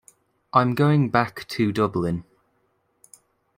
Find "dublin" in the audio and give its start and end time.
1.71-2.23